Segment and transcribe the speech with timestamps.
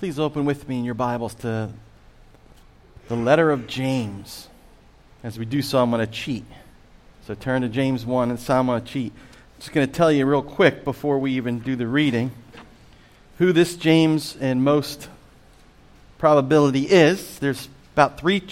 [0.00, 1.68] Please open with me in your Bibles to
[3.08, 4.48] the letter of James.
[5.22, 6.46] As we do so, I'm going to cheat.
[7.26, 9.12] So turn to James 1 and so I'm going to cheat.
[9.12, 12.30] I'm just going to tell you real quick before we even do the reading
[13.36, 15.10] who this James in most
[16.16, 17.38] probability is.
[17.38, 18.42] There's about three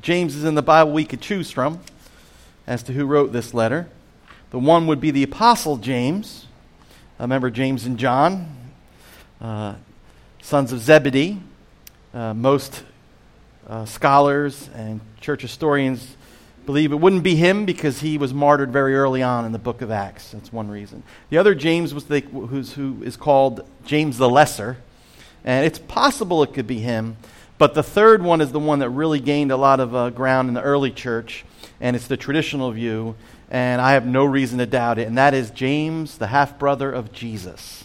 [0.00, 1.80] Jameses in the Bible we could choose from
[2.66, 3.90] as to who wrote this letter.
[4.52, 6.46] The one would be the Apostle James.
[7.20, 8.56] Remember James and John,
[9.38, 9.74] uh,
[10.48, 11.38] sons of Zebedee.
[12.14, 12.82] Uh, most
[13.66, 16.16] uh, scholars and church historians
[16.64, 19.82] believe it wouldn't be him because he was martyred very early on in the book
[19.82, 20.30] of Acts.
[20.30, 21.02] That's one reason.
[21.28, 24.78] The other James was the, who is called James the Lesser,
[25.44, 27.18] and it's possible it could be him.
[27.58, 30.48] But the third one is the one that really gained a lot of uh, ground
[30.48, 31.44] in the early church,
[31.78, 33.16] and it's the traditional view,
[33.50, 36.90] and I have no reason to doubt it, and that is James, the half brother
[36.90, 37.84] of Jesus.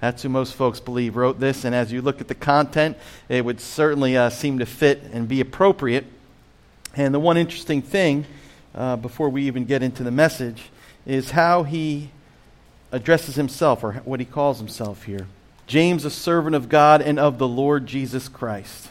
[0.00, 2.96] That's who most folks believe wrote this, and as you look at the content,
[3.28, 6.06] it would certainly uh, seem to fit and be appropriate.
[6.94, 8.24] And the one interesting thing,
[8.74, 10.70] uh, before we even get into the message,
[11.04, 12.10] is how he
[12.92, 15.26] addresses himself, or what he calls himself here.
[15.66, 18.90] James, a servant of God and of the Lord Jesus Christ.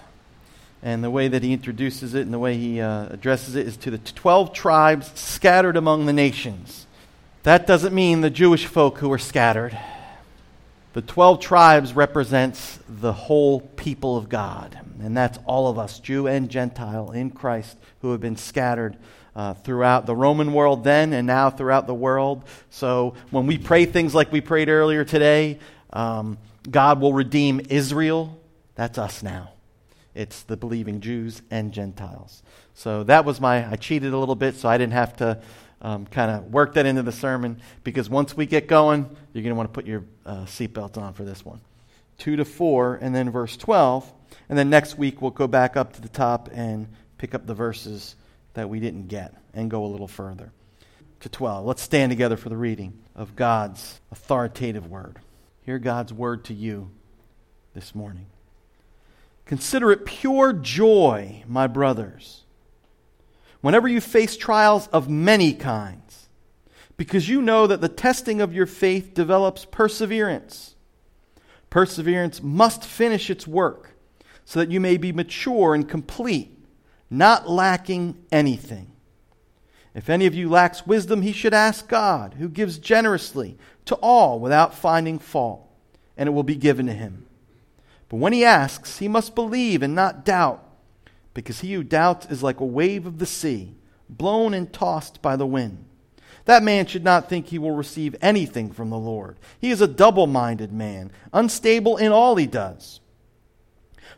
[0.84, 3.78] And the way that he introduces it and the way he uh, addresses it is
[3.78, 6.86] to the 12 tribes scattered among the nations.
[7.44, 9.78] That doesn't mean the Jewish folk who were scattered.
[10.98, 14.80] The 12 tribes represents the whole people of God.
[15.00, 18.98] And that's all of us, Jew and Gentile, in Christ, who have been scattered
[19.36, 22.46] uh, throughout the Roman world then and now throughout the world.
[22.72, 25.60] So when we pray things like we prayed earlier today,
[25.94, 28.36] um, God will redeem Israel.
[28.74, 29.52] That's us now.
[30.16, 32.42] It's the believing Jews and Gentiles.
[32.74, 35.44] So that was my, I cheated a little bit so I didn't have to
[35.82, 39.52] um, kind of work that into the sermon because once we get going, you're going
[39.52, 41.62] to want to put your uh, seatbelt on for this one.
[42.20, 44.12] 2 to 4, and then verse 12.
[44.50, 47.54] And then next week, we'll go back up to the top and pick up the
[47.54, 48.16] verses
[48.54, 50.52] that we didn't get and go a little further.
[51.22, 51.66] To 12.
[51.66, 55.20] Let's stand together for the reading of God's authoritative word.
[55.62, 56.90] Hear God's word to you
[57.74, 58.28] this morning.
[59.46, 62.44] Consider it pure joy, my brothers
[63.62, 66.30] whenever you face trials of many kinds,
[66.96, 70.76] because you know that the testing of your faith develops perseverance.
[71.70, 73.92] Perseverance must finish its work
[74.46, 76.58] so that you may be mature and complete,
[77.10, 78.92] not lacking anything.
[79.94, 84.40] If any of you lacks wisdom, he should ask God, who gives generously to all
[84.40, 85.68] without finding fault,
[86.16, 87.26] and it will be given to him.
[88.08, 90.64] But when he asks, he must believe and not doubt
[91.38, 93.76] because he who doubts is like a wave of the sea,
[94.10, 95.86] blown and tossed by the wind.
[96.46, 99.38] That man should not think he will receive anything from the Lord.
[99.60, 103.02] He is a double minded man, unstable in all he does.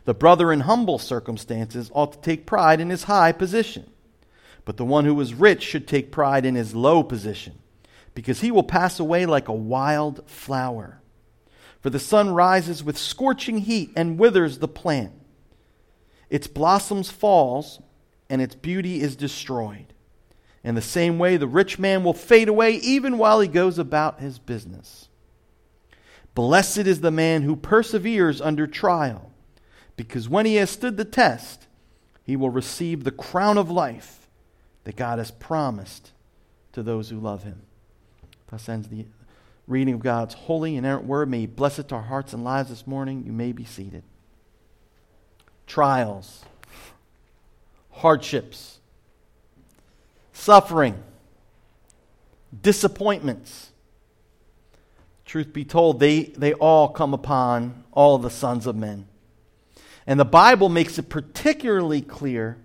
[0.06, 3.90] The brother in humble circumstances ought to take pride in his high position,
[4.64, 7.58] but the one who is rich should take pride in his low position,
[8.14, 11.02] because he will pass away like a wild flower.
[11.82, 15.19] For the sun rises with scorching heat and withers the plant
[16.30, 17.82] its blossoms falls,
[18.30, 19.92] and its beauty is destroyed.
[20.62, 24.20] In the same way, the rich man will fade away even while he goes about
[24.20, 25.08] his business.
[26.34, 29.32] Blessed is the man who perseveres under trial,
[29.96, 31.66] because when he has stood the test,
[32.22, 34.28] he will receive the crown of life
[34.84, 36.12] that God has promised
[36.72, 37.62] to those who love him.
[38.46, 39.06] Thus ends the
[39.66, 41.28] reading of God's holy and inerrant word.
[41.28, 43.24] May he bless it to our hearts and lives this morning.
[43.26, 44.04] You may be seated
[45.70, 46.44] trials,
[47.92, 48.80] hardships,
[50.32, 51.00] suffering,
[52.60, 53.70] disappointments.
[55.24, 59.06] Truth be told, they, they all come upon all the sons of men.
[60.08, 62.58] And the Bible makes it particularly clear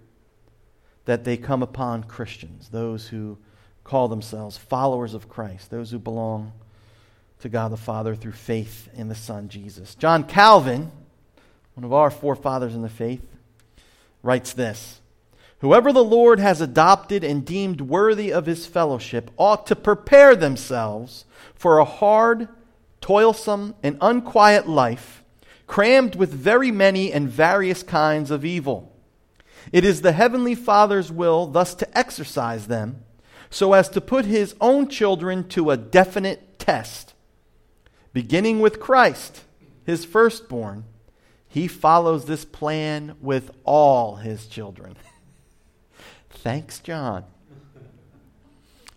[1.06, 3.38] that they come upon Christians, those who
[3.84, 6.54] call themselves followers of Christ, those who belong
[7.42, 9.94] to God the Father through faith in the Son Jesus.
[9.94, 10.92] John Calvin
[11.76, 13.26] one of our forefathers in the faith,
[14.24, 15.02] writes this
[15.60, 21.26] Whoever the Lord has adopted and deemed worthy of his fellowship ought to prepare themselves
[21.54, 22.48] for a hard,
[23.02, 25.24] toilsome, and unquiet life,
[25.68, 28.92] crammed with very many and various kinds of evil.
[29.72, 33.04] It is the Heavenly Father's will thus to exercise them
[33.50, 37.14] so as to put his own children to a definite test,
[38.14, 39.44] beginning with Christ,
[39.86, 40.86] his firstborn
[41.56, 44.98] he follows this plan with all his children.
[46.30, 47.24] Thanks, John.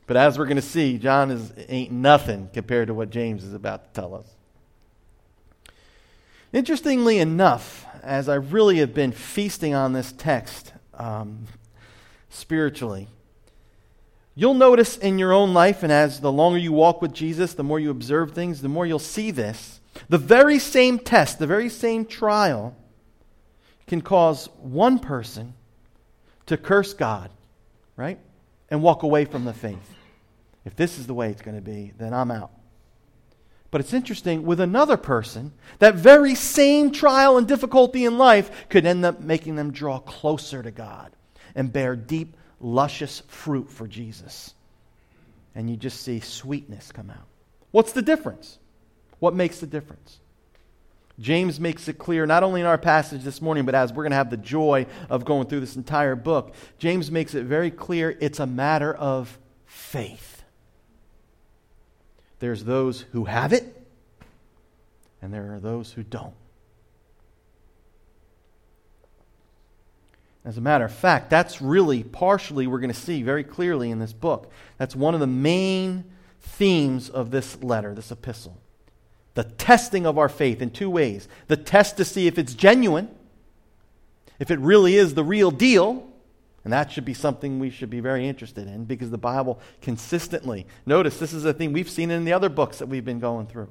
[0.08, 3.54] But as we're going to see, John is, ain't nothing compared to what James is
[3.54, 4.26] about to tell us.
[6.52, 11.46] Interestingly enough, as I really have been feasting on this text um,
[12.28, 13.06] spiritually,
[14.34, 17.62] you'll notice in your own life, and as the longer you walk with Jesus, the
[17.62, 19.77] more you observe things, the more you'll see this.
[20.08, 22.76] The very same test, the very same trial,
[23.86, 25.54] can cause one person
[26.46, 27.30] to curse God,
[27.96, 28.18] right?
[28.70, 29.94] And walk away from the faith.
[30.64, 32.50] If this is the way it's going to be, then I'm out.
[33.70, 38.86] But it's interesting, with another person, that very same trial and difficulty in life could
[38.86, 41.12] end up making them draw closer to God
[41.54, 44.54] and bear deep, luscious fruit for Jesus.
[45.54, 47.26] And you just see sweetness come out.
[47.70, 48.58] What's the difference?
[49.18, 50.18] What makes the difference?
[51.20, 54.12] James makes it clear, not only in our passage this morning, but as we're going
[54.12, 58.16] to have the joy of going through this entire book, James makes it very clear
[58.20, 59.36] it's a matter of
[59.66, 60.44] faith.
[62.38, 63.64] There's those who have it,
[65.20, 66.34] and there are those who don't.
[70.44, 73.98] As a matter of fact, that's really partially, we're going to see very clearly in
[73.98, 74.52] this book.
[74.78, 76.04] That's one of the main
[76.40, 78.56] themes of this letter, this epistle.
[79.34, 83.08] The testing of our faith in two ways the test to see if it's genuine,
[84.38, 86.08] if it really is the real deal,
[86.64, 90.66] and that should be something we should be very interested in because the Bible consistently,
[90.84, 93.46] notice this is a thing we've seen in the other books that we've been going
[93.46, 93.68] through.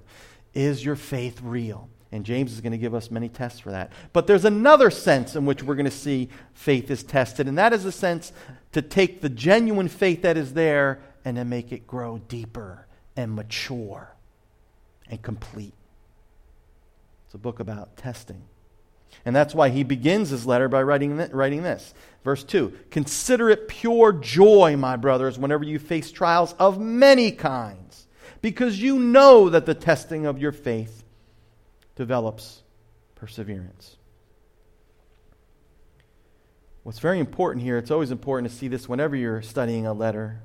[0.54, 1.89] Is your faith real?
[2.12, 3.92] And James is going to give us many tests for that.
[4.13, 7.74] But there's another sense in which we're going to see faith is tested, and that
[7.74, 8.31] is a sense
[8.71, 13.36] to take the genuine faith that is there and to make it grow deeper and
[13.36, 14.16] mature
[15.09, 15.74] and complete.
[17.25, 18.44] It's a book about testing.
[19.25, 21.94] And that's why he begins his letter by writing, writing this.
[22.24, 28.07] Verse 2 Consider it pure joy, my brothers, whenever you face trials of many kinds,
[28.42, 31.04] because you know that the testing of your faith
[31.95, 32.62] develops
[33.15, 33.95] perseverance.
[36.83, 40.42] What's very important here, it's always important to see this whenever you're studying a letter,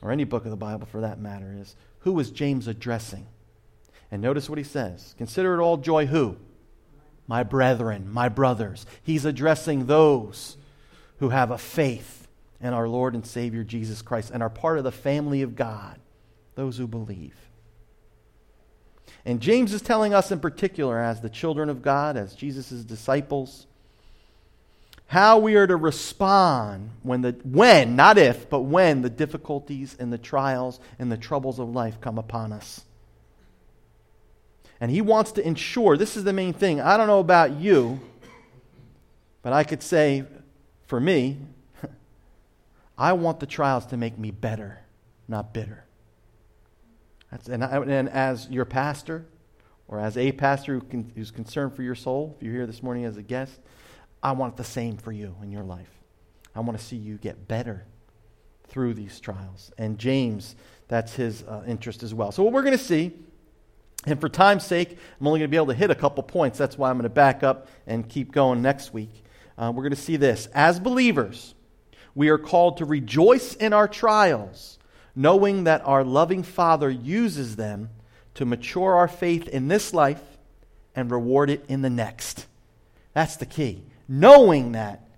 [0.00, 3.26] or any book of the Bible for that matter, is who is James addressing?
[4.10, 6.36] And notice what he says Consider it all joy, who?
[7.28, 8.86] my brethren, my brothers.
[9.02, 10.56] He's addressing those
[11.18, 12.26] who have a faith
[12.60, 16.00] in our Lord and Savior Jesus Christ and are part of the family of God,
[16.56, 17.36] those who believe.
[19.24, 23.66] And James is telling us in particular, as the children of God, as Jesus' disciples,
[25.06, 30.12] how we are to respond when the when, not if, but when the difficulties and
[30.12, 32.84] the trials and the troubles of life come upon us.
[34.80, 36.80] And he wants to ensure this is the main thing.
[36.80, 38.00] I don't know about you,
[39.42, 40.24] but I could say
[40.86, 41.38] for me,
[42.98, 44.80] I want the trials to make me better,
[45.26, 45.84] not bitter.
[47.30, 49.26] That's, and, I, and as your pastor,
[49.88, 52.82] or as a pastor who can, who's concerned for your soul, if you're here this
[52.82, 53.58] morning as a guest,
[54.22, 55.90] I want the same for you in your life.
[56.54, 57.84] I want to see you get better
[58.68, 59.72] through these trials.
[59.78, 60.56] And James,
[60.88, 62.32] that's his uh, interest as well.
[62.32, 63.12] So, what we're going to see
[64.10, 66.58] and for time's sake, I'm only going to be able to hit a couple points.
[66.58, 69.24] That's why I'm going to back up and keep going next week.
[69.56, 70.48] Uh, we're going to see this.
[70.54, 71.54] As believers,
[72.14, 74.78] we are called to rejoice in our trials,
[75.14, 77.90] knowing that our loving Father uses them
[78.34, 80.22] to mature our faith in this life
[80.94, 82.46] and reward it in the next.
[83.14, 83.82] That's the key.
[84.08, 85.08] Knowing that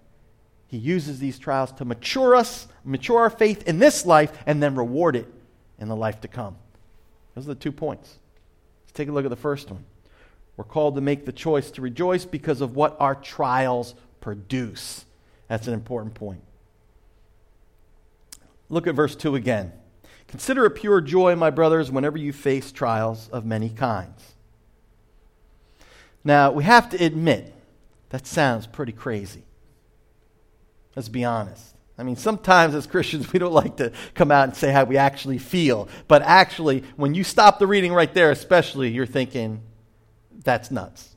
[0.68, 4.74] He uses these trials to mature us, mature our faith in this life, and then
[4.74, 5.26] reward it
[5.78, 6.56] in the life to come.
[7.34, 8.19] Those are the two points.
[8.90, 9.84] Let's take a look at the first one.
[10.56, 15.04] We're called to make the choice to rejoice because of what our trials produce.
[15.46, 16.42] That's an important point.
[18.68, 19.70] Look at verse 2 again.
[20.26, 24.34] Consider it pure joy, my brothers, whenever you face trials of many kinds.
[26.24, 27.54] Now, we have to admit,
[28.08, 29.44] that sounds pretty crazy.
[30.96, 31.76] Let's be honest.
[32.00, 34.96] I mean, sometimes as Christians, we don't like to come out and say how we
[34.96, 35.86] actually feel.
[36.08, 39.60] But actually, when you stop the reading right there, especially, you're thinking,
[40.42, 41.14] that's nuts.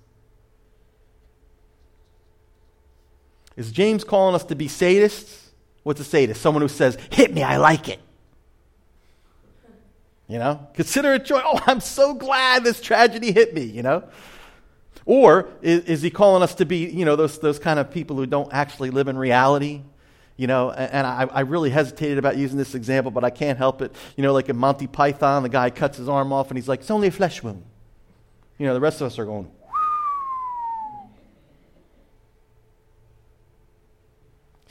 [3.56, 5.52] Is James calling us to be sadists?
[5.84, 6.42] What's a sadist?
[6.42, 8.00] Someone who says, hit me, I like it.
[10.28, 10.68] You know?
[10.74, 11.40] Consider it joy.
[11.46, 14.04] Oh, I'm so glad this tragedy hit me, you know?
[15.06, 18.18] Or is, is he calling us to be, you know, those, those kind of people
[18.18, 19.84] who don't actually live in reality?
[20.36, 23.82] You know, and I, I really hesitated about using this example, but I can't help
[23.82, 23.94] it.
[24.18, 26.80] You know, like in Monty Python, the guy cuts his arm off and he's like,
[26.80, 27.64] it's only a flesh wound.
[28.58, 29.50] You know, the rest of us are going,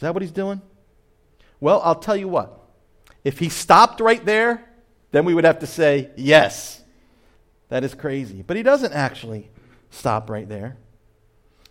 [0.03, 0.61] Is that what he's doing?
[1.61, 2.59] Well, I'll tell you what.
[3.23, 4.69] If he stopped right there,
[5.13, 6.83] then we would have to say, yes,
[7.69, 8.43] that is crazy.
[8.43, 9.49] But he doesn't actually
[9.91, 10.77] stop right there.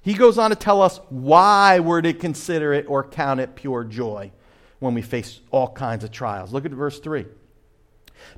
[0.01, 3.83] He goes on to tell us why we're to consider it or count it pure
[3.83, 4.31] joy
[4.79, 6.51] when we face all kinds of trials.
[6.51, 7.25] Look at verse 3.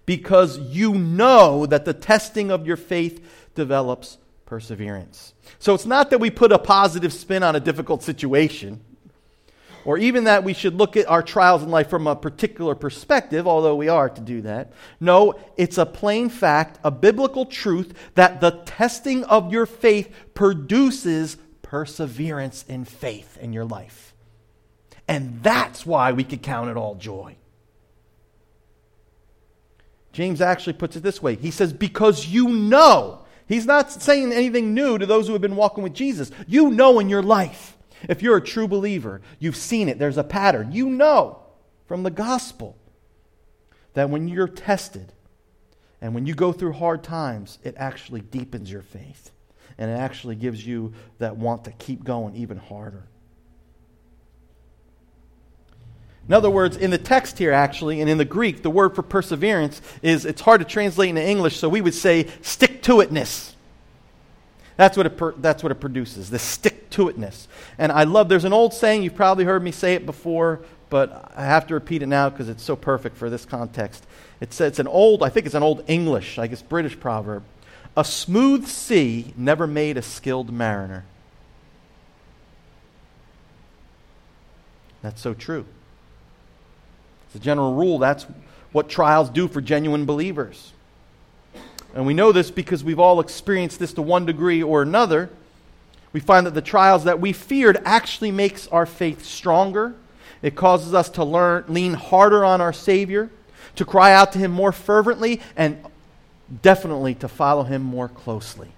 [0.05, 5.33] Because you know that the testing of your faith develops perseverance.
[5.59, 8.81] So it's not that we put a positive spin on a difficult situation,
[9.85, 13.47] or even that we should look at our trials in life from a particular perspective,
[13.47, 14.73] although we are to do that.
[14.99, 21.37] No, it's a plain fact, a biblical truth, that the testing of your faith produces
[21.73, 24.13] perseverance in faith in your life.
[25.07, 27.35] And that's why we could count it all joy.
[30.11, 33.25] James actually puts it this way He says, Because you know.
[33.47, 36.29] He's not saying anything new to those who have been walking with Jesus.
[36.45, 37.75] You know in your life.
[38.07, 40.73] If you're a true believer, you've seen it, there's a pattern.
[40.73, 41.39] You know
[41.87, 42.77] from the gospel
[43.95, 45.11] that when you're tested
[45.99, 49.31] and when you go through hard times, it actually deepens your faith
[49.77, 53.03] and it actually gives you that want to keep going even harder.
[56.27, 59.01] In other words, in the text here, actually, and in the Greek, the word for
[59.01, 63.51] perseverance is, it's hard to translate into English, so we would say stick to itness.
[64.77, 67.47] That's what, it per, that's what it produces, the stick to itness.
[67.77, 71.31] And I love, there's an old saying, you've probably heard me say it before, but
[71.35, 74.05] I have to repeat it now because it's so perfect for this context.
[74.39, 77.43] It says, it's an old, I think it's an old English, I guess British proverb.
[77.95, 81.05] A smooth sea never made a skilled mariner.
[85.01, 85.65] That's so true.
[87.29, 88.25] As a general rule, that's
[88.71, 90.71] what trials do for genuine believers.
[91.93, 95.29] And we know this because we've all experienced this to one degree or another.
[96.13, 99.93] We find that the trials that we feared actually makes our faith stronger.
[100.41, 103.29] It causes us to learn, lean harder on our Savior,
[103.75, 105.83] to cry out to Him more fervently, and
[106.61, 108.69] definitely to follow him more closely.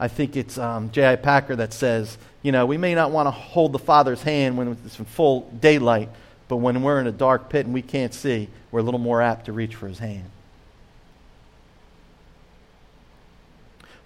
[0.00, 1.16] I think it's um, J.I.
[1.16, 4.78] Packer that says, you know, we may not want to hold the Father's hand when
[4.84, 6.08] it's in full daylight,
[6.46, 9.20] but when we're in a dark pit and we can't see, we're a little more
[9.20, 10.30] apt to reach for his hand.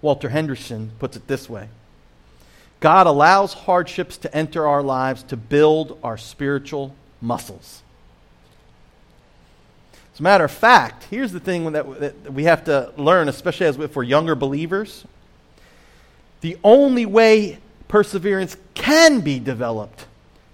[0.01, 1.69] Walter Henderson puts it this way
[2.79, 7.81] God allows hardships to enter our lives to build our spiritual muscles.
[10.13, 13.65] As a matter of fact, here's the thing that, that we have to learn, especially
[13.65, 15.05] as if we're younger believers.
[16.41, 20.05] The only way perseverance can be developed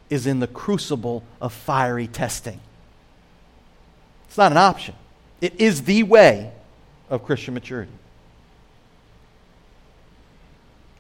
[0.10, 2.62] is in the crucible of fiery testing.
[4.28, 4.96] It's not an option,
[5.42, 6.52] it is the way
[7.10, 7.92] of Christian maturity.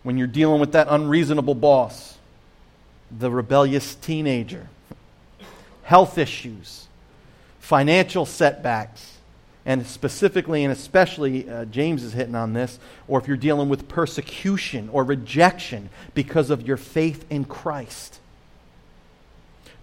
[0.03, 2.17] When you're dealing with that unreasonable boss,
[3.11, 4.67] the rebellious teenager,
[5.83, 6.87] health issues,
[7.69, 9.19] financial setbacks,
[9.63, 13.87] and specifically and especially, uh, James is hitting on this, or if you're dealing with
[13.87, 18.19] persecution or rejection because of your faith in Christ.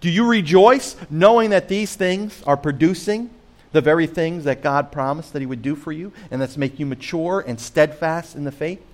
[0.01, 3.31] Do you rejoice knowing that these things are producing
[3.71, 6.81] the very things that God promised that He would do for you and that's make
[6.81, 8.85] you mature and steadfast in the faith?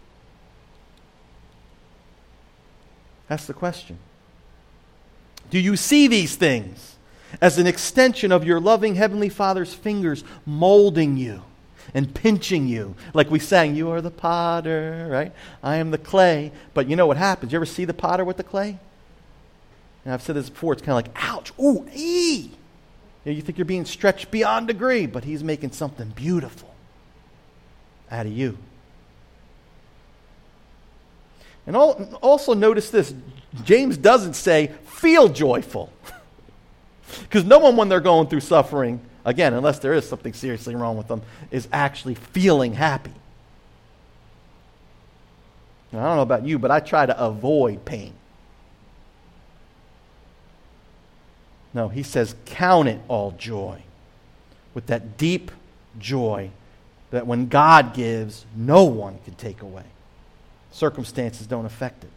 [3.26, 3.96] That's the question.
[5.48, 6.96] Do you see these things?
[7.40, 11.42] As an extension of your loving Heavenly Father's fingers molding you
[11.94, 12.94] and pinching you.
[13.14, 15.32] Like we sang, You are the potter, right?
[15.62, 16.52] I am the clay.
[16.74, 17.52] But you know what happens?
[17.52, 18.78] You ever see the potter with the clay?
[20.04, 22.50] And I've said this before, it's kind of like, ouch, ooh, ee.
[23.24, 26.74] You, know, you think you're being stretched beyond degree, but he's making something beautiful
[28.10, 28.58] out of you.
[31.66, 33.14] And also notice this
[33.62, 35.92] James doesn't say, feel joyful.
[37.20, 40.96] Because no one, when they're going through suffering, again, unless there is something seriously wrong
[40.96, 43.12] with them, is actually feeling happy.
[45.92, 48.14] Now, I don't know about you, but I try to avoid pain.
[51.74, 53.82] No, he says, count it all joy.
[54.74, 55.50] With that deep
[55.98, 56.50] joy
[57.10, 59.84] that when God gives, no one can take away.
[60.70, 62.10] Circumstances don't affect it.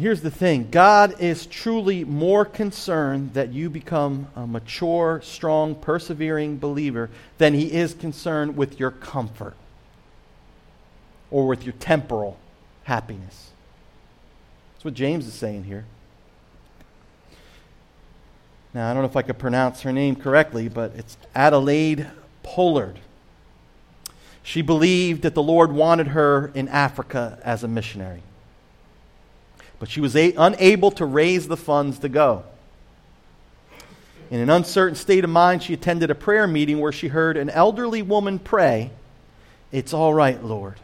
[0.00, 6.58] Here's the thing God is truly more concerned that you become a mature, strong, persevering
[6.58, 9.54] believer than he is concerned with your comfort
[11.30, 12.38] or with your temporal
[12.84, 13.50] happiness.
[14.74, 15.84] That's what James is saying here.
[18.72, 22.06] Now, I don't know if I could pronounce her name correctly, but it's Adelaide
[22.42, 23.00] Pollard.
[24.42, 28.22] She believed that the Lord wanted her in Africa as a missionary
[29.80, 32.44] but she was a- unable to raise the funds to go.
[34.30, 37.50] In an uncertain state of mind, she attended a prayer meeting where she heard an
[37.50, 38.92] elderly woman pray,
[39.72, 40.76] It's all right, Lord.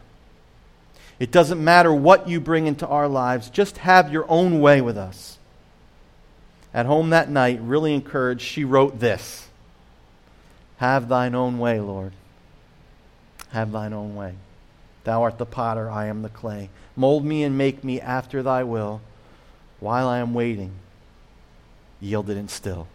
[1.18, 4.96] It doesn't matter what you bring into our lives, just have your own way with
[4.96, 5.38] us.
[6.74, 9.46] At home that night, really encouraged, she wrote this
[10.78, 12.12] Have thine own way, Lord.
[13.50, 14.34] Have thine own way.
[15.06, 16.68] Thou art the potter, I am the clay.
[16.96, 19.00] Mold me and make me after thy will.
[19.78, 20.72] While I am waiting,
[22.00, 22.88] yielded and still.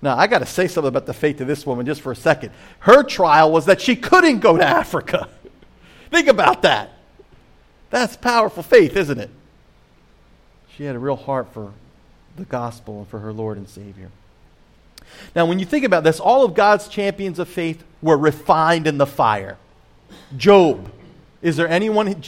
[0.00, 2.16] Now, I got to say something about the faith of this woman just for a
[2.16, 2.52] second.
[2.78, 5.28] Her trial was that she couldn't go to Africa.
[6.12, 6.92] Think about that.
[7.90, 9.30] That's powerful faith, isn't it?
[10.76, 11.72] She had a real heart for
[12.36, 14.10] the gospel and for her Lord and Savior.
[15.34, 18.96] Now, when you think about this, all of God's champions of faith were refined in
[18.96, 19.58] the fire.
[20.36, 20.88] Job.
[21.42, 22.22] Is there anyone?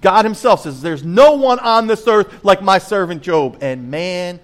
[0.00, 3.58] God Himself says, There's no one on this earth like my servant Job.
[3.60, 4.40] And man,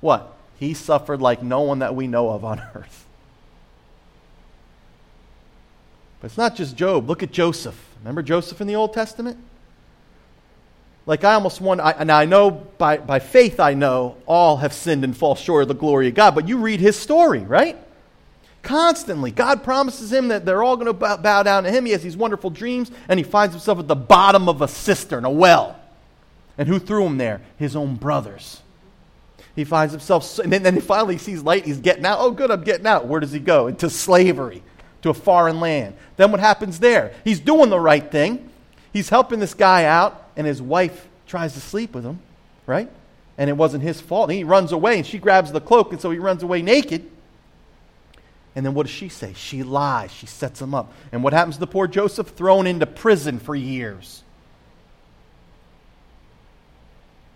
[0.00, 0.36] what?
[0.58, 3.06] He suffered like no one that we know of on earth.
[6.20, 7.08] But it's not just Job.
[7.08, 7.80] Look at Joseph.
[8.00, 9.38] Remember Joseph in the Old Testament?
[11.04, 14.72] Like I almost want, I, now I know by, by faith I know all have
[14.72, 17.76] sinned and fall short of the glory of God, but you read his story, right?
[18.62, 19.32] Constantly.
[19.32, 21.84] God promises him that they're all going to bow, down to him.
[21.84, 25.24] He has these wonderful dreams, and he finds himself at the bottom of a cistern,
[25.24, 25.78] a well.
[26.56, 27.40] And who threw him there?
[27.58, 28.60] His own brothers.
[29.56, 31.64] He finds himself, and then, then finally he sees light.
[31.64, 32.18] He's getting out.
[32.20, 33.06] Oh, good, I'm getting out.
[33.06, 33.66] Where does he go?
[33.66, 34.62] Into slavery,
[35.02, 35.94] to a foreign land.
[36.16, 37.12] Then what happens there?
[37.24, 38.48] He's doing the right thing.
[38.92, 42.20] He's helping this guy out, and his wife tries to sleep with him,
[42.66, 42.88] right?
[43.36, 44.30] And it wasn't his fault.
[44.30, 47.10] And he runs away, and she grabs the cloak, and so he runs away naked.
[48.54, 49.32] And then what does she say?
[49.34, 50.10] She lies.
[50.10, 50.92] She sets him up.
[51.10, 52.28] And what happens to the poor Joseph?
[52.28, 54.22] Thrown into prison for years.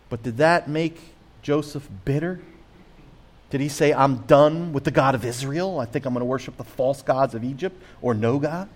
[0.08, 0.98] But did that make
[1.42, 2.40] Joseph bitter?
[3.50, 5.80] Did he say, I'm done with the God of Israel?
[5.80, 8.68] I think I'm going to worship the false gods of Egypt or no God?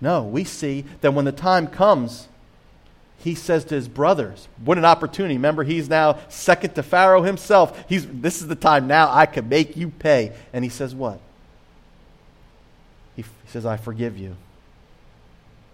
[0.00, 2.28] No, we see that when the time comes,
[3.22, 5.34] he says to his brothers, What an opportunity.
[5.34, 7.84] Remember, he's now second to Pharaoh himself.
[7.88, 10.32] He's, this is the time now I can make you pay.
[10.52, 11.20] And he says, What?
[13.16, 14.36] He, he says, I forgive you.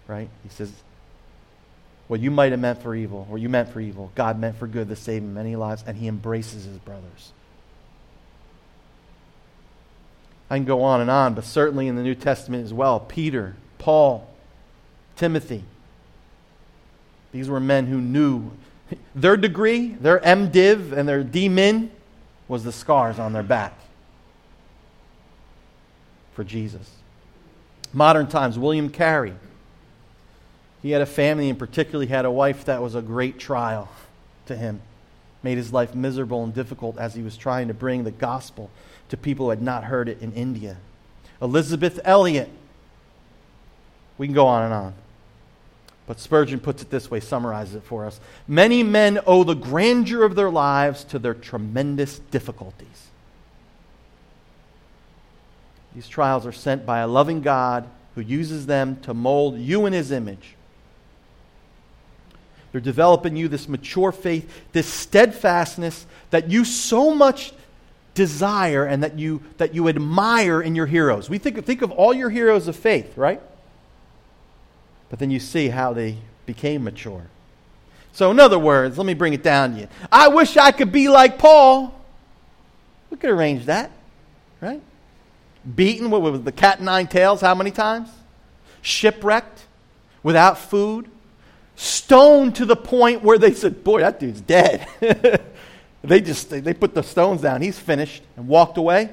[0.08, 0.28] Right?
[0.42, 0.72] He says,
[2.08, 4.66] What you might have meant for evil, or you meant for evil, God meant for
[4.66, 7.32] good to save many lives, and he embraces his brothers.
[10.50, 12.98] I can go on and on, but certainly in the New Testament as well.
[12.98, 14.28] Peter, Paul,
[15.14, 15.62] Timothy.
[17.32, 18.50] These were men who knew
[19.14, 21.90] their degree, their MDiv, and their DMin
[22.48, 23.78] was the scars on their back
[26.34, 26.90] for Jesus.
[27.92, 29.34] Modern times, William Carey.
[30.82, 33.88] He had a family, and particularly had a wife that was a great trial
[34.46, 34.82] to him.
[35.42, 38.70] Made his life miserable and difficult as he was trying to bring the gospel
[39.08, 40.76] to people who had not heard it in India.
[41.40, 42.50] Elisabeth Elliot.
[44.18, 44.94] We can go on and on.
[46.06, 48.20] But Spurgeon puts it this way, summarizes it for us.
[48.46, 53.08] Many men owe the grandeur of their lives to their tremendous difficulties.
[55.94, 59.92] These trials are sent by a loving God who uses them to mold you in
[59.92, 60.54] his image.
[62.70, 67.52] They're developing you this mature faith, this steadfastness that you so much
[68.14, 71.30] desire and that you, that you admire in your heroes.
[71.30, 73.40] We think, think of all your heroes of faith, right?
[75.08, 77.26] But then you see how they became mature.
[78.12, 79.88] So, in other words, let me bring it down to you.
[80.10, 81.94] I wish I could be like Paul.
[83.10, 83.90] We could arrange that,
[84.60, 84.80] right?
[85.74, 88.08] Beaten with the cat and nine tails how many times?
[88.82, 89.64] Shipwrecked,
[90.22, 91.10] without food,
[91.76, 94.88] stoned to the point where they said, Boy, that dude's dead.
[96.02, 97.60] they just they put the stones down.
[97.60, 99.10] He's finished and walked away.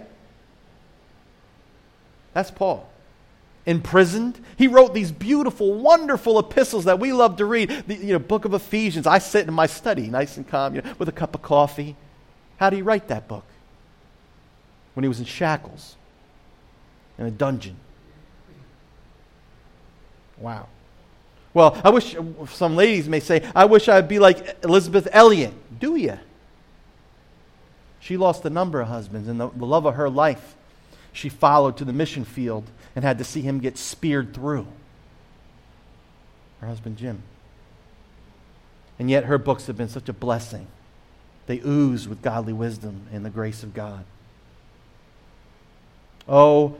[2.33, 2.89] That's Paul
[3.65, 4.39] imprisoned.
[4.57, 7.69] He wrote these beautiful, wonderful epistles that we love to read.
[7.87, 9.07] The you know, book of Ephesians.
[9.07, 11.95] I sit in my study, nice and calm, you know, with a cup of coffee.
[12.57, 13.45] How did he write that book?
[14.93, 15.95] When he was in shackles,
[17.17, 17.77] in a dungeon.
[20.37, 20.67] Wow.
[21.53, 22.15] Well, I wish
[22.49, 25.53] some ladies may say, I wish I'd be like Elisabeth Elliot.
[25.79, 26.19] Do you?
[27.99, 30.55] She lost a number of husbands, and the, the love of her life
[31.13, 34.67] she followed to the mission field and had to see him get speared through.
[36.61, 37.23] Her husband, Jim.
[38.99, 40.67] And yet her books have been such a blessing.
[41.47, 44.05] They ooze with godly wisdom and the grace of God.
[46.27, 46.77] Oh,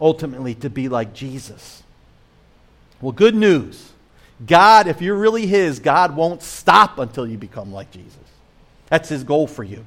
[0.00, 1.82] ultimately to be like Jesus.
[3.00, 3.92] Well, good news.
[4.46, 8.16] God, if you're really His, God won't stop until you become like Jesus.
[8.88, 9.84] That's His goal for you.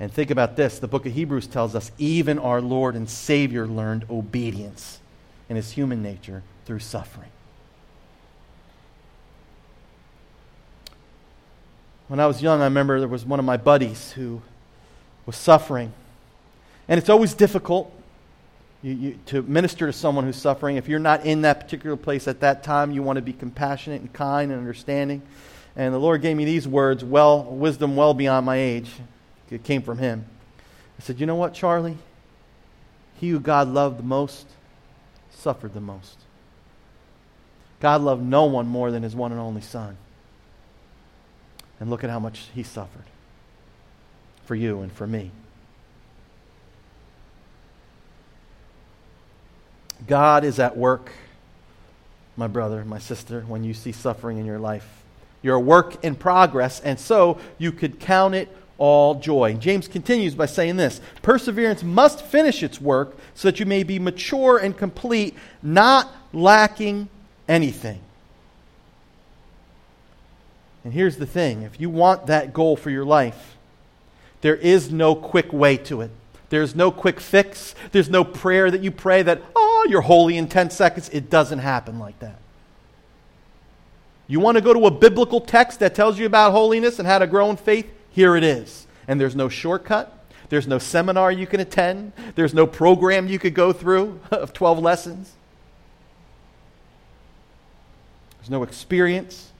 [0.00, 3.66] And think about this the book of Hebrews tells us even our Lord and Savior
[3.66, 5.00] learned obedience
[5.48, 7.30] in his human nature through suffering.
[12.08, 14.40] When I was young, I remember there was one of my buddies who
[15.26, 15.92] was suffering.
[16.88, 17.92] And it's always difficult
[18.82, 20.76] you, you, to minister to someone who's suffering.
[20.76, 24.00] If you're not in that particular place at that time, you want to be compassionate
[24.00, 25.20] and kind and understanding.
[25.76, 28.90] And the Lord gave me these words, well, wisdom well beyond my age.
[29.50, 30.26] It came from Him.
[30.98, 31.98] I said, You know what, Charlie?
[33.20, 34.46] He who God loved the most
[35.30, 36.18] suffered the most.
[37.80, 39.96] God loved no one more than His one and only Son.
[41.80, 43.04] And look at how much He suffered
[44.44, 45.30] for you and for me.
[50.06, 51.10] God is at work,
[52.36, 54.88] my brother, my sister, when you see suffering in your life.
[55.42, 59.54] You're a work in progress, and so you could count it all joy.
[59.54, 63.98] James continues by saying this Perseverance must finish its work so that you may be
[63.98, 67.08] mature and complete, not lacking
[67.48, 68.00] anything.
[70.84, 73.56] And here's the thing if you want that goal for your life,
[74.40, 76.10] there is no quick way to it.
[76.50, 77.74] There's no quick fix.
[77.92, 81.10] There's no prayer that you pray that, oh, you're holy in 10 seconds.
[81.10, 82.38] It doesn't happen like that.
[84.28, 87.18] You want to go to a biblical text that tells you about holiness and how
[87.18, 87.90] to grow in faith?
[88.18, 88.88] Here it is.
[89.06, 90.12] And there's no shortcut.
[90.48, 92.12] There's no seminar you can attend.
[92.34, 95.32] There's no program you could go through of 12 lessons.
[98.36, 99.52] There's no experience.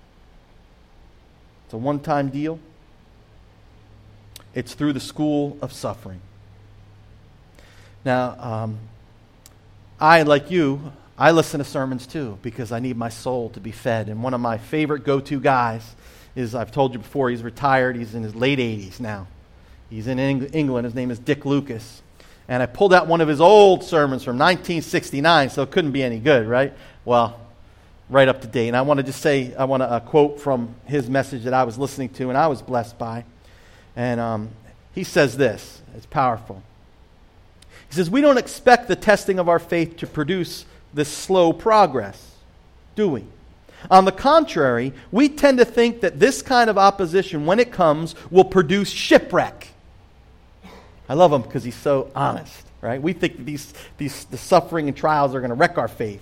[1.66, 2.58] It's a one time deal.
[4.56, 6.20] It's through the school of suffering.
[8.04, 8.78] Now, um,
[10.00, 13.70] I, like you, I listen to sermons too because I need my soul to be
[13.70, 14.08] fed.
[14.08, 15.94] And one of my favorite go to guys
[16.34, 17.96] is, I've told you before, he's retired.
[17.96, 19.26] He's in his late 80s now.
[19.90, 20.84] He's in England.
[20.84, 22.02] His name is Dick Lucas.
[22.48, 26.02] And I pulled out one of his old sermons from 1969, so it couldn't be
[26.02, 26.72] any good, right?
[27.04, 27.38] Well,
[28.08, 28.68] right up to date.
[28.68, 31.54] And I want to just say, I want to uh, quote from his message that
[31.54, 33.24] I was listening to and I was blessed by.
[33.96, 34.50] And um,
[34.94, 36.62] he says this it's powerful.
[37.88, 40.64] He says, We don't expect the testing of our faith to produce
[40.94, 42.32] this slow progress,
[42.96, 43.24] do we?
[43.90, 48.14] On the contrary, we tend to think that this kind of opposition, when it comes,
[48.30, 49.68] will produce shipwreck.
[51.08, 53.00] I love him because he's so honest, right?
[53.00, 56.20] We think these, these the suffering and trials are going to wreck our faith.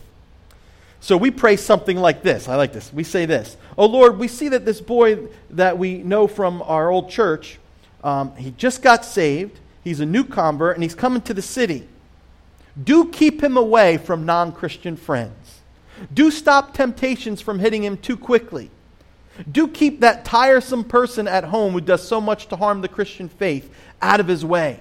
[1.00, 2.48] So we pray something like this.
[2.48, 2.92] I like this.
[2.92, 6.90] We say this Oh Lord, we see that this boy that we know from our
[6.90, 7.58] old church,
[8.04, 9.58] um, he just got saved.
[9.82, 11.86] He's a new convert and he's coming to the city.
[12.82, 15.45] Do keep him away from non Christian friends.
[16.12, 18.70] Do stop temptations from hitting him too quickly.
[19.50, 23.28] Do keep that tiresome person at home who does so much to harm the Christian
[23.28, 24.80] faith out of his way.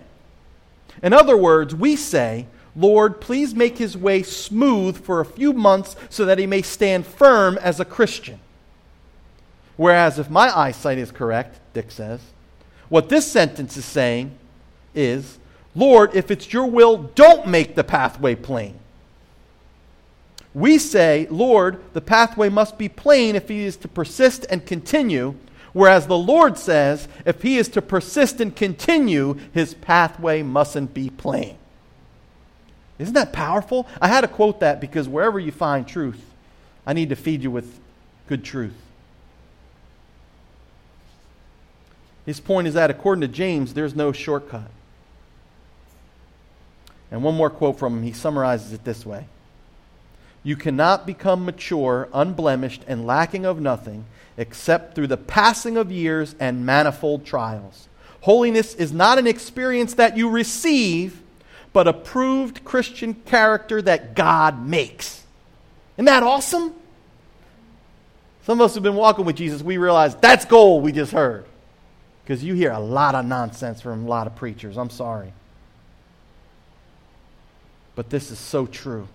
[1.03, 5.95] In other words, we say, Lord, please make his way smooth for a few months
[6.09, 8.39] so that he may stand firm as a Christian.
[9.77, 12.21] Whereas, if my eyesight is correct, Dick says,
[12.87, 14.37] what this sentence is saying
[14.93, 15.37] is,
[15.73, 18.79] Lord, if it's your will, don't make the pathway plain.
[20.55, 25.35] We say, Lord, the pathway must be plain if he is to persist and continue,
[25.73, 31.09] whereas the Lord says, if he is to persist and continue, his pathway mustn't be
[31.09, 31.57] plain.
[32.97, 33.85] Isn't that powerful?
[33.99, 36.23] I had to quote that because wherever you find truth,
[36.87, 37.77] I need to feed you with
[38.29, 38.77] good truth.
[42.25, 44.71] His point is that according to James, there's no shortcut.
[47.11, 48.03] And one more quote from him.
[48.03, 49.25] He summarizes it this way
[50.45, 54.05] You cannot become mature, unblemished, and lacking of nothing
[54.37, 57.89] except through the passing of years and manifold trials.
[58.21, 61.19] Holiness is not an experience that you receive,
[61.73, 65.23] but a proved Christian character that God makes.
[65.97, 66.75] Isn't that awesome?
[68.43, 71.45] Some of us have been walking with Jesus, we realize that's gold we just heard.
[72.23, 74.77] Because you hear a lot of nonsense from a lot of preachers.
[74.77, 75.33] I'm sorry.
[77.95, 79.07] But this is so true.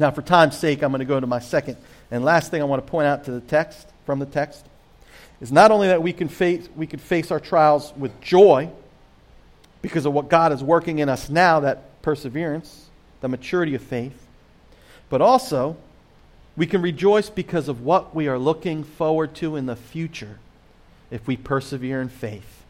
[0.00, 1.76] Now, for time's sake, I'm going to go to my second
[2.10, 4.64] and last thing I want to point out to the text, from the text,
[5.42, 8.70] is not only that we can face, we can face our trials with joy
[9.82, 12.86] because of what God is working in us now, that perseverance,
[13.20, 14.26] the maturity of faith,
[15.10, 15.76] but also
[16.56, 20.38] we can rejoice because of what we are looking forward to in the future
[21.10, 22.64] if we persevere in faith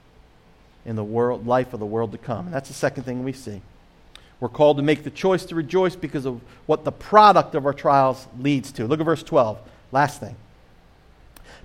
[0.85, 2.47] in the world, life of the world to come.
[2.47, 3.63] And that's the second thing we see.
[4.41, 7.75] We're called to make the choice to rejoice because of what the product of our
[7.75, 8.87] trials leads to.
[8.87, 9.59] Look at verse 12.
[9.93, 10.35] Last thing.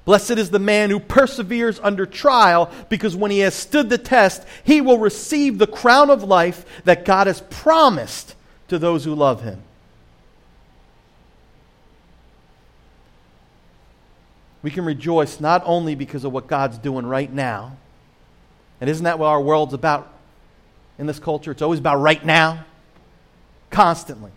[0.03, 4.45] Blessed is the man who perseveres under trial, because when he has stood the test,
[4.63, 8.35] he will receive the crown of life that God has promised
[8.67, 9.63] to those who love him.
[14.61, 17.77] We can rejoice not only because of what God's doing right now,
[18.81, 20.11] and isn't that what our world's about
[20.97, 21.51] in this culture?
[21.51, 22.65] It's always about right now,
[23.69, 24.31] constantly.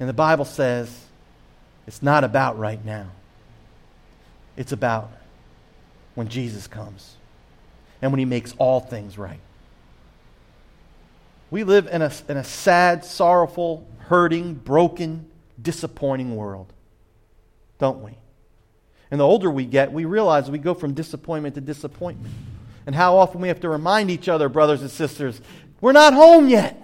[0.00, 1.06] And the Bible says
[1.86, 3.10] it's not about right now,
[4.56, 5.10] it's about
[6.14, 7.16] when Jesus comes
[8.00, 9.40] and when he makes all things right.
[11.50, 15.26] We live in a, in a sad, sorrowful, hurting, broken,
[15.60, 16.72] disappointing world,
[17.78, 18.12] don't we?
[19.10, 22.34] And the older we get, we realize we go from disappointment to disappointment.
[22.86, 25.40] And how often we have to remind each other, brothers and sisters,
[25.80, 26.80] we're not home yet.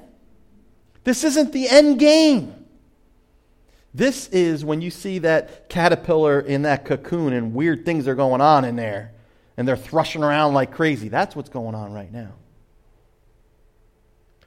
[1.05, 2.55] This isn't the end game.
[3.93, 8.41] This is when you see that caterpillar in that cocoon and weird things are going
[8.41, 9.13] on in there
[9.57, 11.09] and they're thrashing around like crazy.
[11.09, 12.35] That's what's going on right now.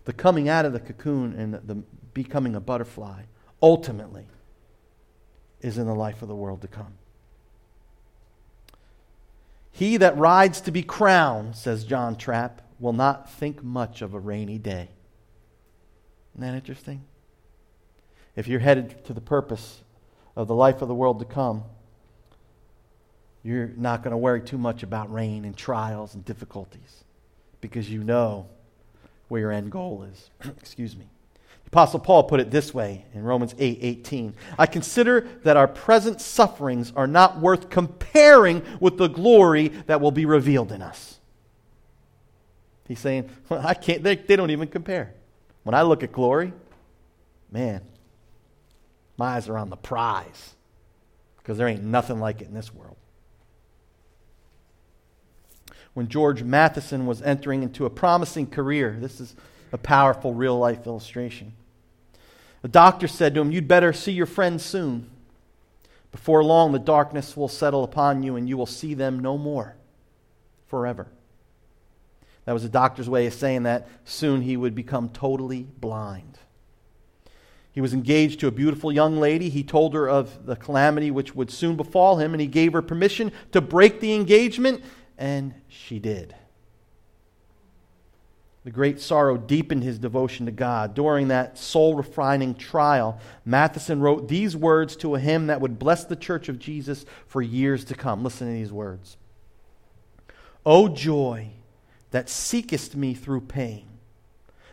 [0.05, 1.75] The coming out of the cocoon and the, the
[2.13, 3.23] becoming a butterfly
[3.61, 4.25] ultimately
[5.61, 6.93] is in the life of the world to come.
[9.73, 14.19] He that rides to be crowned, says John Trapp, will not think much of a
[14.19, 14.87] rainy day.
[16.33, 17.03] Isn't that interesting?
[18.35, 19.81] if you're headed to the purpose
[20.35, 21.63] of the life of the world to come,
[23.43, 27.03] you're not going to worry too much about rain and trials and difficulties
[27.61, 28.47] because you know
[29.27, 30.29] where your end goal is.
[30.59, 31.05] Excuse me.
[31.73, 34.35] Apostle Paul put it this way in Romans 8 18.
[34.59, 40.11] I consider that our present sufferings are not worth comparing with the glory that will
[40.11, 41.19] be revealed in us.
[42.87, 45.15] He's saying, well, I can't, they, they don't even compare.
[45.63, 46.53] When I look at glory,
[47.51, 47.81] man,
[49.17, 50.53] my eyes are on the prize
[51.37, 52.97] because there ain't nothing like it in this world.
[55.95, 59.35] When George Matheson was entering into a promising career, this is
[59.71, 61.53] a powerful real life illustration.
[62.63, 65.11] The doctor said to him, You'd better see your friends soon.
[66.11, 69.75] Before long, the darkness will settle upon you and you will see them no more
[70.67, 71.07] forever.
[72.45, 76.39] That was the doctor's way of saying that soon he would become totally blind.
[77.73, 79.49] He was engaged to a beautiful young lady.
[79.49, 82.81] He told her of the calamity which would soon befall him, and he gave her
[82.81, 84.83] permission to break the engagement,
[85.17, 86.35] and she did.
[88.63, 90.93] The great sorrow deepened his devotion to God.
[90.93, 96.05] During that soul refining trial, Matheson wrote these words to a hymn that would bless
[96.05, 98.23] the church of Jesus for years to come.
[98.23, 99.17] Listen to these words
[100.65, 101.49] O joy
[102.11, 103.85] that seekest me through pain,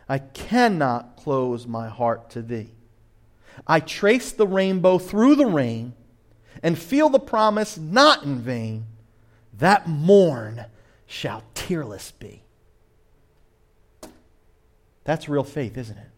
[0.09, 2.70] I cannot close my heart to thee.
[3.66, 5.94] I trace the rainbow through the rain
[6.62, 8.87] and feel the promise not in vain
[9.59, 10.64] that morn
[11.07, 12.42] shall tearless be.
[15.04, 16.10] That's real faith, isn't it?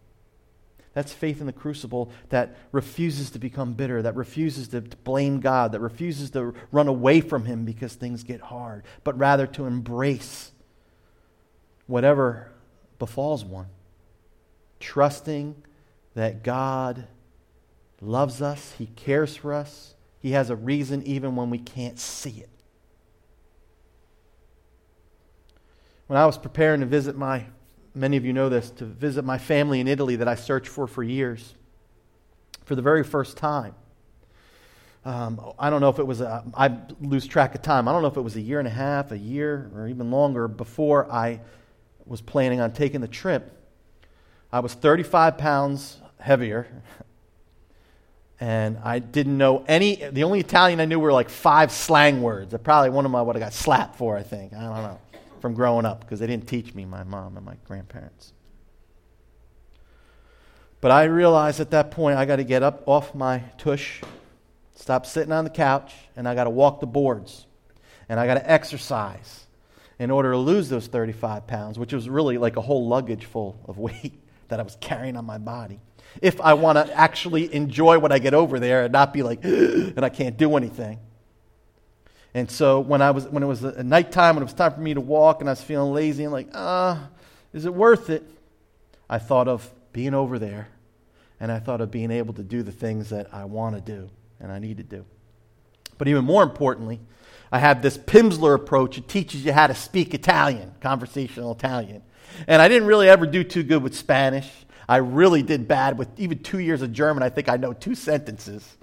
[0.93, 5.71] That's faith in the crucible that refuses to become bitter, that refuses to blame God,
[5.71, 10.51] that refuses to run away from Him because things get hard, but rather to embrace
[11.87, 12.51] whatever
[12.99, 13.67] befalls one,
[14.79, 15.55] trusting
[16.13, 17.07] that God
[17.99, 22.39] loves us, He cares for us, He has a reason even when we can't see
[22.39, 22.49] it.
[26.05, 27.45] When I was preparing to visit my,
[27.95, 30.87] many of you know this, to visit my family in Italy that I searched for
[30.87, 31.55] for years,
[32.65, 33.75] for the very first time.
[35.05, 37.87] Um, I don't know if it was, a, I lose track of time.
[37.87, 40.11] I don't know if it was a year and a half, a year, or even
[40.11, 41.41] longer before I
[42.05, 43.51] was planning on taking the trip.
[44.51, 46.67] I was 35 pounds heavier
[48.39, 49.95] and I didn't know any.
[49.95, 52.55] The only Italian I knew were like five slang words.
[52.63, 54.17] probably one of them I would have got slapped for.
[54.17, 54.99] I think I don't know
[55.43, 56.85] from growing up because they didn't teach me.
[56.85, 58.31] My mom and my grandparents.
[60.79, 63.99] But I realized at that point I got to get up off my tush,
[64.73, 67.45] stop sitting on the couch, and I got to walk the boards,
[68.07, 69.45] and I got to exercise
[69.99, 73.59] in order to lose those 35 pounds, which was really like a whole luggage full
[73.65, 74.13] of weight
[74.47, 75.81] that I was carrying on my body
[76.21, 79.43] if I want to actually enjoy what I get over there and not be like,
[79.43, 80.99] and I can't do anything.
[82.33, 84.81] And so when I was when it was a nighttime, when it was time for
[84.81, 87.07] me to walk, and I was feeling lazy and like, ah, uh,
[87.53, 88.23] is it worth it?
[89.09, 90.69] I thought of being over there,
[91.39, 94.09] and I thought of being able to do the things that I want to do
[94.43, 95.05] and I need to do.
[95.97, 96.99] But even more importantly,
[97.51, 98.97] I have this Pimsleur approach.
[98.97, 102.03] It teaches you how to speak Italian, conversational Italian.
[102.47, 104.49] And I didn't really ever do too good with Spanish.
[104.87, 107.23] I really did bad with even two years of German.
[107.23, 108.77] I think I know two sentences.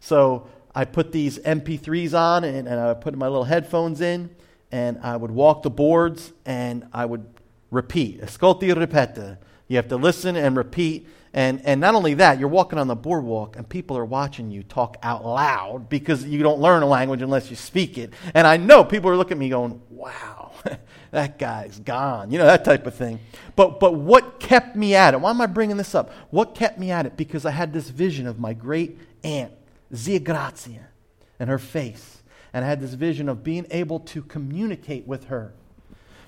[0.00, 4.30] So I put these MP3s on and, and I put my little headphones in
[4.72, 7.26] and I would walk the boards and I would
[7.70, 8.20] repeat.
[8.20, 9.38] Ascolti ripete.
[9.68, 11.06] You have to listen and repeat.
[11.32, 14.64] And, and not only that, you're walking on the boardwalk and people are watching you
[14.64, 18.12] talk out loud because you don't learn a language unless you speak it.
[18.34, 20.50] And I know people are looking at me going, wow,
[21.12, 22.32] that guy's gone.
[22.32, 23.20] You know, that type of thing.
[23.54, 25.20] But, but what kept me at it?
[25.20, 26.10] Why am I bringing this up?
[26.30, 27.16] What kept me at it?
[27.16, 29.52] Because I had this vision of my great aunt,
[29.94, 30.88] Zia Grazia,
[31.38, 32.22] and her face.
[32.52, 35.52] And I had this vision of being able to communicate with her,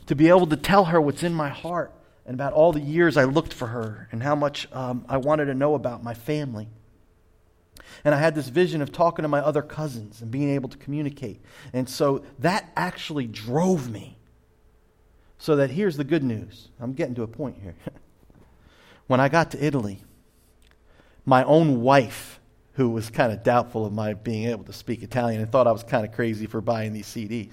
[0.06, 1.92] to be able to tell her what's in my heart
[2.24, 5.46] and about all the years I looked for her and how much um, I wanted
[5.46, 6.68] to know about my family.
[8.04, 10.78] And I had this vision of talking to my other cousins and being able to
[10.78, 11.40] communicate.
[11.72, 14.18] And so that actually drove me.
[15.38, 16.68] So that here's the good news.
[16.80, 17.74] I'm getting to a point here.
[19.08, 20.00] when I got to Italy,
[21.26, 22.40] my own wife,
[22.74, 25.72] who was kind of doubtful of my being able to speak Italian and thought I
[25.72, 27.52] was kind of crazy for buying these CDs,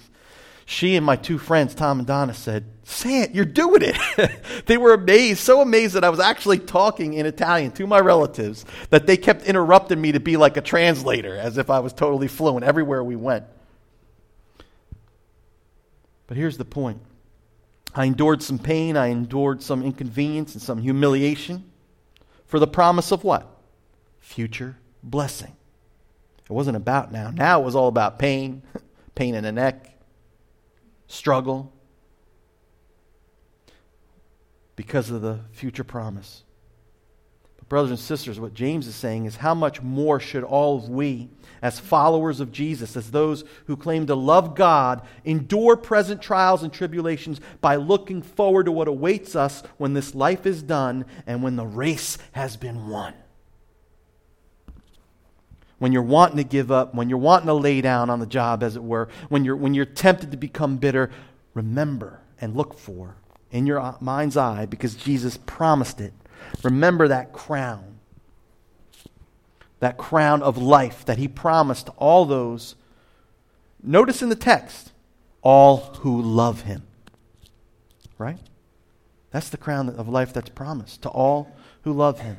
[0.70, 4.32] she and my two friends, Tom and Donna, said, Say it, you're doing it.
[4.68, 8.66] they were amazed, so amazed that I was actually talking in Italian to my relatives
[8.92, 12.28] that they kept interrupting me to be like a translator, as if I was totally
[12.28, 13.46] fluent everywhere we went.
[16.28, 17.02] But here's the point
[17.96, 21.64] I endured some pain, I endured some inconvenience and some humiliation
[22.46, 23.48] for the promise of what?
[24.20, 25.56] Future blessing.
[26.50, 27.30] It wasn't about now.
[27.30, 28.64] Now it was all about pain,
[29.16, 29.96] pain in the neck,
[31.08, 31.72] struggle
[34.76, 36.44] because of the future promise.
[37.58, 40.90] But, brothers and sisters, what James is saying is how much more should all of
[40.90, 41.30] we,
[41.62, 46.72] as followers of Jesus, as those who claim to love God, endure present trials and
[46.74, 51.58] tribulations by looking forward to what awaits us when this life is done and when
[51.58, 53.14] the race has been won?
[55.80, 58.62] When you're wanting to give up, when you're wanting to lay down on the job,
[58.62, 61.10] as it were, when you're, when you're tempted to become bitter,
[61.54, 63.16] remember and look for
[63.52, 66.14] in your mind's eye, because Jesus promised it.
[66.64, 68.00] Remember that crown,
[69.80, 72.76] that crown of life that he promised to all those.
[73.82, 74.92] Notice in the text,
[75.42, 76.84] all who love him.
[78.18, 78.40] Right?
[79.32, 82.38] That's the crown of life that's promised to all who love him.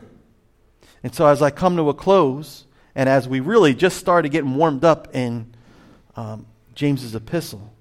[1.02, 2.66] And so, as I come to a close,
[3.00, 5.54] and as we really just started getting warmed up in
[6.16, 7.72] um, James's epistle,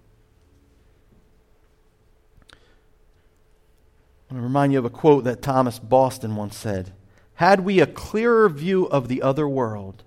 [2.49, 6.93] I want to remind you of a quote that Thomas Boston once said
[7.33, 10.03] Had we a clearer view of the other world,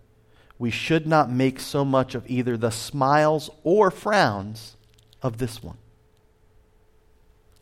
[0.59, 4.79] we should not make so much of either the smiles or frowns
[5.21, 5.77] of this one.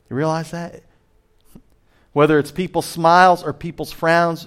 [0.08, 0.84] You realize that?
[2.12, 4.46] Whether it's people's smiles or people's frowns,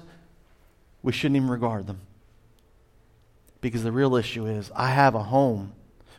[1.02, 2.00] we shouldn't even regard them.
[3.64, 5.72] Because the real issue is I have a home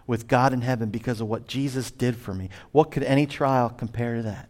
[0.07, 2.49] with God in heaven because of what Jesus did for me.
[2.73, 4.49] What could any trial compare to that?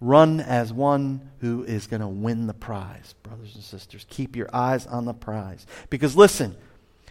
[0.00, 4.06] Run as one who is going to win the prize, brothers and sisters.
[4.08, 5.66] Keep your eyes on the prize.
[5.90, 6.54] Because listen,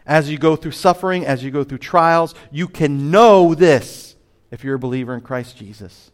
[0.06, 4.16] as you go through suffering, as you go through trials, you can know this
[4.52, 6.12] if you're a believer in Christ Jesus.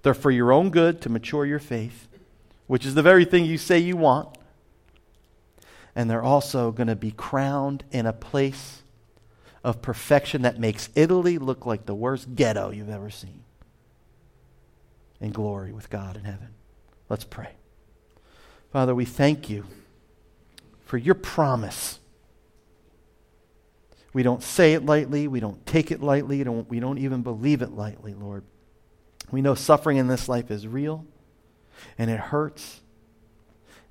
[0.00, 2.08] They're for your own good to mature your faith,
[2.68, 4.38] which is the very thing you say you want
[5.94, 8.82] and they're also going to be crowned in a place
[9.62, 13.44] of perfection that makes Italy look like the worst ghetto you've ever seen.
[15.20, 16.48] In glory with God in heaven.
[17.08, 17.50] Let's pray.
[18.72, 19.66] Father, we thank you
[20.86, 21.98] for your promise.
[24.12, 25.28] We don't say it lightly.
[25.28, 26.42] We don't take it lightly.
[26.42, 28.44] Don't, we don't even believe it lightly, Lord.
[29.30, 31.04] We know suffering in this life is real,
[31.98, 32.80] and it hurts,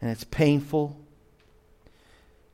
[0.01, 0.99] and it's painful,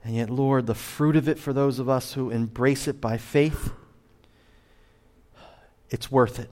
[0.06, 3.18] and yet, Lord, the fruit of it for those of us who embrace it by
[3.18, 3.72] faith,
[5.90, 6.52] it's worth it.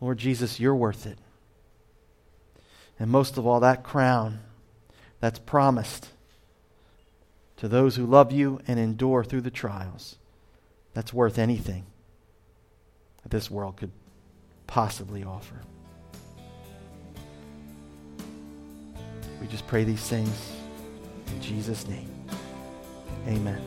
[0.00, 1.18] Lord Jesus, you're worth it.
[2.98, 4.40] And most of all, that crown
[5.20, 6.08] that's promised
[7.58, 10.16] to those who love you and endure through the trials,
[10.94, 11.84] that's worth anything
[13.22, 13.92] that this world could
[14.66, 15.60] possibly offer.
[19.42, 20.57] We just pray these things
[21.32, 22.08] in Jesus' name,
[23.26, 23.60] amen.